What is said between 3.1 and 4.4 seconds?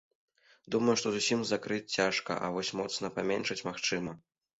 паменшыць магчыма.